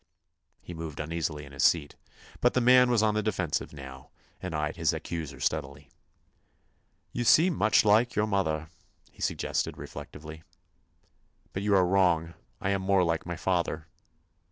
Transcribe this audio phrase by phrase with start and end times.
[0.63, 1.95] He moved uneasily in his seat;
[2.39, 4.09] but the man was on the defensive now,
[4.41, 5.91] and eyed his accuser steadily.
[7.13, 8.71] "You seem much like your mother,"
[9.11, 10.41] he suggested, reflectively.
[11.53, 13.85] "But you are wrong; I am more like my father."